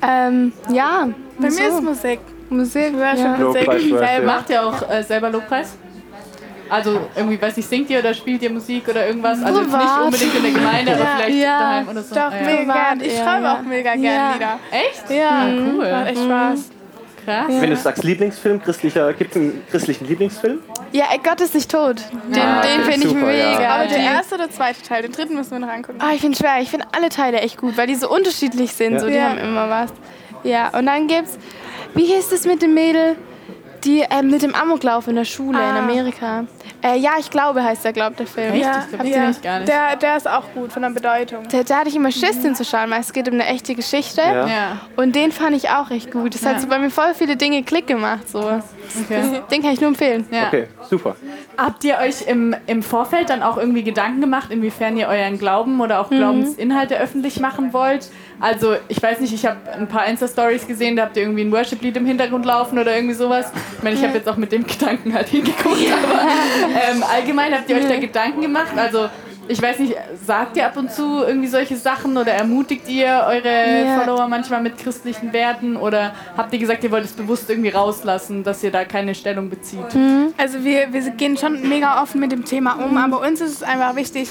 [0.02, 1.08] Ähm, ja,
[1.38, 2.20] Bei mir ist Musik.
[2.50, 2.92] Musik.
[2.98, 3.14] Ja.
[3.14, 3.38] Musik.
[3.40, 3.98] Lobpreis, Worship.
[3.98, 4.26] selber.
[4.26, 5.76] Macht ihr auch äh, selber Lobpreis?
[6.70, 9.42] Also irgendwie, weiß nicht, singt ihr oder spielt ihr Musik oder irgendwas?
[9.42, 9.72] Also nicht
[10.04, 11.58] unbedingt in der Gemeinde, aber vielleicht Ja.
[11.58, 12.14] daheim oder so.
[12.14, 12.42] Doch, Ah, ja.
[12.44, 13.00] mega gern.
[13.00, 13.54] Ich schreibe ja.
[13.54, 14.32] auch mega gern Ja.
[14.34, 14.58] Lieder.
[14.70, 15.10] Echt?
[15.10, 16.06] Ja, Macht cool.
[16.06, 16.70] echt Spaß.
[17.28, 17.46] Krass.
[17.60, 20.60] Wenn du sagst Lieblingsfilm, christlicher, gibt es einen christlichen Lieblingsfilm?
[20.92, 21.96] ja, Gott ist nicht tot.
[22.34, 23.50] Den, Ah, den finde ich super, ja.
[23.58, 23.68] mega.
[23.74, 25.98] Aber der erste oder zweite Teil, den dritten müssen wir noch angucken.
[26.00, 26.56] Ah, ich finde schwer.
[26.60, 28.94] Ich finde alle Teile echt gut, weil die so unterschiedlich sind.
[28.94, 29.00] Ja.
[29.00, 29.28] So, die Ja.
[29.30, 29.90] haben immer was.
[30.44, 31.38] Ja, und dann gibt's,
[31.94, 33.16] wie hieß es mit dem Mädel,
[33.84, 35.78] die ähm, mit dem Amoklauf in der Schule in Ah.
[35.78, 36.44] Amerika?
[36.82, 38.52] Äh, ja, ich glaube, heißt der, glaubt der Film.
[38.54, 38.62] Echt?
[38.64, 39.68] Ja, Ich kenn ich gar nicht.
[39.68, 41.46] Der, der ist auch gut von der Bedeutung.
[41.50, 44.20] Da, da hatte ich immer Schiss hinzuschauen, weil es geht um eine echte Geschichte.
[44.20, 44.46] Ja.
[44.46, 46.34] Ja, Und den fand ich auch echt gut.
[46.34, 46.50] Das Ja.
[46.50, 48.28] hat so bei mir voll viele Dinge Klick gemacht.
[48.28, 48.60] So.
[49.04, 49.42] Okay.
[49.50, 50.26] Den kann ich nur empfehlen.
[50.30, 50.48] Ja.
[50.48, 51.16] Okay, super.
[51.56, 55.80] Habt ihr euch im, im Vorfeld dann auch irgendwie Gedanken gemacht, inwiefern ihr euren Glauben
[55.80, 58.10] oder auch Glaubensinhalte öffentlich machen wollt?
[58.40, 61.52] Also, ich weiß nicht, ich habe ein paar Insta-Stories gesehen, da habt ihr irgendwie ein
[61.52, 63.50] Worship-Lied im Hintergrund laufen oder irgendwie sowas.
[63.76, 66.20] Ich meine, ich habe jetzt auch mit dem Gedanken halt hingeguckt, aber
[66.90, 68.72] ähm, allgemein habt ihr euch da Gedanken gemacht?
[68.76, 69.08] Also,
[69.48, 69.94] ich weiß nicht,
[70.26, 73.98] sagt ihr ab und zu irgendwie solche Sachen oder ermutigt ihr eure Ja.
[74.00, 78.44] Follower manchmal mit christlichen Werten oder habt ihr gesagt, ihr wollt es bewusst irgendwie rauslassen,
[78.44, 79.86] dass ihr da keine Stellung bezieht?
[80.36, 83.62] Also wir, wir gehen schon mega offen mit dem Thema um, aber uns ist es
[83.62, 84.28] einfach wichtig.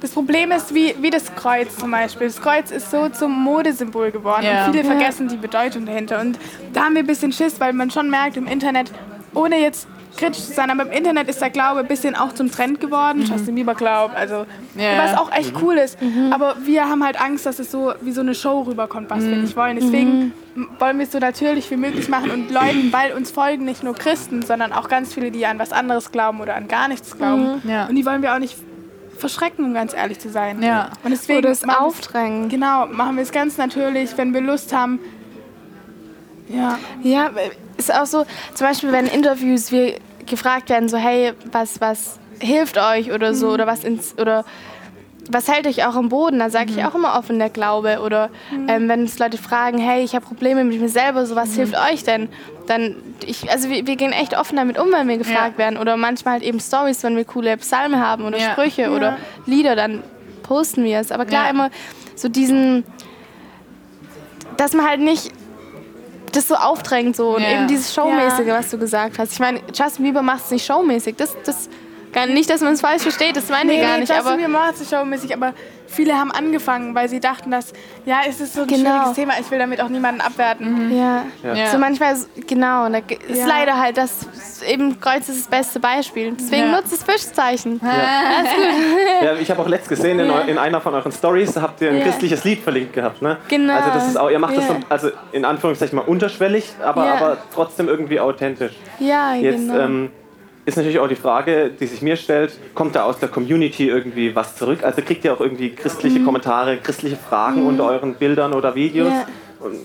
[0.00, 2.26] Das Problem ist wie, wie das Kreuz zum Beispiel.
[2.26, 4.66] Das Kreuz ist so zum Modesymbol geworden Ja.
[4.66, 6.20] und viele vergessen die Bedeutung dahinter.
[6.20, 6.38] Und
[6.72, 8.90] da haben wir ein bisschen Schiss, weil man schon merkt im Internet,
[9.32, 9.86] ohne jetzt
[10.22, 13.22] kritisch zu sein, aber im Internet ist der Glaube ein bisschen auch zum Trend geworden.
[13.22, 14.98] Justin Bieber glaubt, also Ja.
[14.98, 15.98] was auch echt cool ist.
[16.30, 19.36] Aber wir haben halt Angst, dass es so wie so eine Show rüberkommt, was wir
[19.36, 19.76] nicht wollen.
[19.76, 23.64] Deswegen m- wollen wir es so natürlich wie möglich machen und Leuten, weil uns folgen
[23.64, 26.88] nicht nur Christen, sondern auch ganz viele, die an was anderes glauben oder an gar
[26.88, 27.62] nichts glauben.
[27.68, 27.86] Ja.
[27.86, 28.56] Und die wollen wir auch nicht
[29.18, 30.62] verschrecken, um ganz ehrlich zu sein.
[30.62, 30.90] Ja.
[31.04, 32.48] Und deswegen Oder es aufdrängen.
[32.48, 34.98] Genau, machen wir es ganz natürlich, wenn wir Lust haben.
[36.48, 36.78] Ja.
[37.02, 37.30] Ja,
[37.76, 39.94] ist auch so, zum Beispiel, wenn in Interviews wir
[40.26, 44.44] gefragt werden, so, hey, was, was hilft euch oder so, oder was ins, oder
[45.30, 46.40] was hält euch auch am Boden?
[46.40, 48.00] Da sage ich auch immer offen der Glaube.
[48.04, 48.28] Oder
[48.66, 51.76] ähm, wenn uns Leute fragen, hey, ich habe Probleme mit mir selber, so was hilft
[51.76, 52.28] euch denn?
[52.66, 55.58] Dann, ich, also wir, wir gehen echt offen damit um, wenn wir gefragt Ja.
[55.58, 55.78] werden.
[55.78, 58.50] Oder manchmal halt eben Stories, wenn wir coole Psalme haben oder Ja.
[58.50, 60.02] Sprüche oder Lieder, dann
[60.42, 61.12] posten wir es.
[61.12, 61.50] Aber klar, Ja.
[61.50, 61.70] immer
[62.16, 62.82] so diesen,
[64.56, 65.30] dass man halt nicht
[66.32, 67.52] das so aufdrängt so und Ja.
[67.52, 69.32] eben dieses Showmäßige, was du gesagt hast.
[69.32, 71.16] Ich meine, Justin Bieber macht es nicht showmäßig.
[71.16, 71.68] Das, das
[72.12, 74.12] gar nicht, dass man es falsch versteht, das meine ich gar nicht.
[74.12, 75.54] Justin Bieber macht es showmäßig, aber
[75.92, 77.72] viele haben angefangen, weil sie dachten, dass,
[78.06, 78.90] ja, es ist so ein Genau.
[78.90, 80.90] schwieriges Thema, ich will damit auch niemanden abwerten.
[80.96, 81.66] ja, Ja.
[81.70, 83.46] so manchmal, ist- genau, und da ist Ja.
[83.46, 84.26] leider halt das,
[84.66, 86.32] eben Kreuz ist das beste Beispiel.
[86.38, 86.76] Deswegen Ja.
[86.80, 87.80] nutzt das Fischzeichen.
[89.22, 91.98] Ja, ich habe auch letzt gesehen, in, in einer von euren Stories habt ihr ein
[91.98, 92.04] Ja.
[92.04, 93.22] christliches Lied verlinkt gehabt.
[93.22, 93.36] Ne?
[93.48, 93.74] Genau.
[93.74, 97.14] Also das ist auch, ihr macht das so, also in Anführungszeichen mal unterschwellig, aber, Ja.
[97.14, 98.72] aber trotzdem irgendwie authentisch.
[98.98, 99.78] Ja, Jetzt genau.
[99.78, 100.10] ähm,
[100.64, 104.34] ist natürlich auch die Frage, die sich mir stellt, kommt da aus der Community irgendwie
[104.34, 104.84] was zurück?
[104.84, 109.08] Also kriegt ihr auch irgendwie christliche Kommentare, christliche Fragen unter euren Bildern oder Videos?
[109.10, 109.14] Mhm.
[109.14, 109.26] Ja.
[109.66, 109.78] Und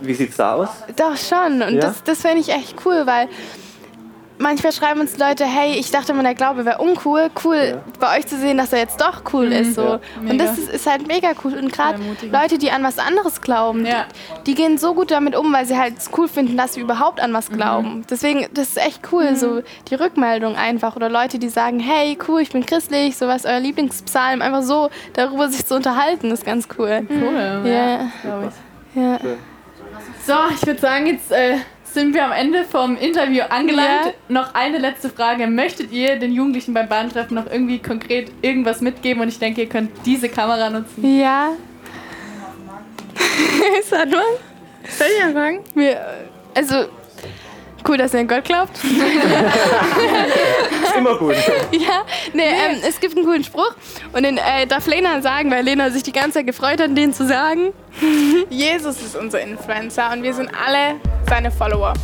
[0.00, 0.68] wie sieht's da aus?
[0.96, 1.60] Doch schon.
[1.62, 1.80] Und Ja?
[1.80, 3.28] das, das finde ich echt cool, weil
[4.40, 7.30] manchmal schreiben uns Leute, hey, ich dachte immer, der Glaube wäre uncool.
[7.44, 7.82] Cool, Ja.
[8.00, 9.74] bei euch zu sehen, dass er jetzt doch cool ist.
[9.76, 9.82] So.
[9.82, 10.00] Ja.
[10.28, 11.54] Und das ist, ist halt mega cool.
[11.54, 11.98] Und gerade.
[12.32, 14.06] Leute, die an was anderes glauben, Ja.
[14.46, 16.80] die, die gehen so gut damit um, weil sie halt es cool finden, dass sie
[16.80, 18.04] überhaupt an was glauben.
[18.10, 20.96] Deswegen, das ist echt cool, so die Rückmeldung einfach.
[20.96, 24.42] Oder Leute, die sagen, hey, cool, ich bin christlich, so was euer Lieblingspsalm.
[24.42, 27.06] Einfach so darüber sich zu unterhalten, ist ganz cool.
[27.08, 27.62] Cool.
[27.70, 28.52] Ja, glaube
[28.94, 29.00] ich.
[29.02, 29.18] ja.
[30.26, 31.56] So, ich würde sagen, jetzt äh,
[31.94, 34.06] sind wir am Ende vom Interview angelangt.
[34.06, 34.12] Ja.
[34.28, 35.46] Noch eine letzte Frage.
[35.46, 39.22] Möchtet ihr den Jugendlichen beim Bahntreffen noch irgendwie konkret irgendwas mitgeben?
[39.22, 41.18] Und ich denke, ihr könnt diese Kamera nutzen.
[41.18, 41.52] Ja.
[43.84, 44.22] Sag mal.
[44.88, 45.60] Soll ich anfangen?
[45.74, 46.00] Wir,
[46.54, 46.86] also,
[47.86, 48.76] Cool, dass ihr an Gott glaubt.
[48.82, 48.94] Ist
[50.96, 51.34] immer gut.
[51.72, 53.74] ja, nee, ähm, es gibt einen coolen Spruch
[54.12, 57.12] und den äh, darf Lena sagen, weil Lena sich die ganze Zeit gefreut hat, den
[57.12, 57.72] zu sagen.
[58.48, 61.94] Jesus ist unser Influencer und wir sind alle seine Follower.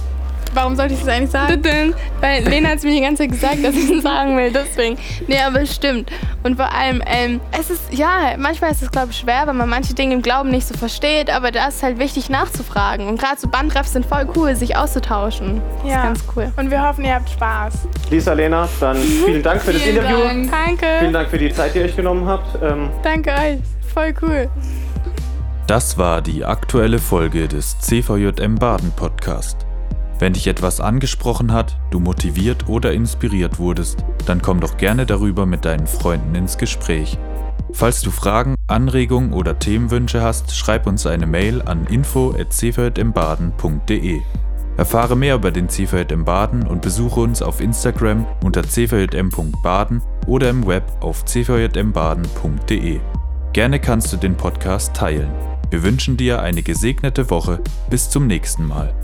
[0.56, 1.94] Warum sollte ich das eigentlich sagen?
[2.20, 4.96] Weil Lena hat es mir die ganze Zeit gesagt, dass ich es sagen will, deswegen.
[5.28, 6.10] Nee, aber es stimmt.
[6.44, 9.68] Und vor allem, ähm, es ist, ja, manchmal ist es, glaube ich, schwer, weil man
[9.68, 13.06] manche Dinge im Glauben nicht so versteht, aber da ist halt wichtig nachzufragen.
[13.06, 15.60] Und gerade so Bandrefs sind voll cool, sich auszutauschen.
[15.82, 15.96] Das Ja.
[15.98, 16.52] ist ganz cool.
[16.56, 17.74] Und wir hoffen, ihr habt Spaß.
[18.10, 20.24] Lisa, Lena, dann vielen Dank für das Vielen Interview.
[20.24, 20.50] Dank.
[20.50, 20.86] Danke.
[21.00, 22.62] Vielen Dank für die Zeit, die ihr euch genommen habt.
[22.62, 23.58] Ähm, Danke euch.
[23.92, 24.48] Voll cool.
[25.66, 29.65] Das war die aktuelle Folge des CVJM Baden Podcast.
[30.18, 35.44] Wenn dich etwas angesprochen hat, du motiviert oder inspiriert wurdest, dann komm doch gerne darüber
[35.44, 37.18] mit deinen Freunden ins Gespräch.
[37.72, 44.20] Falls du Fragen, Anregungen oder Themenwünsche hast, schreib uns eine Mail an info@cvjmbaden.de.
[44.78, 50.66] Erfahre mehr über den CVJM Baden und besuche uns auf Instagram unter cvjm.baden oder im
[50.66, 53.00] Web auf cvjmbaden.de.
[53.52, 55.30] Gerne kannst du den Podcast teilen.
[55.70, 57.60] Wir wünschen dir eine gesegnete Woche.
[57.90, 58.94] Bis zum nächsten Mal.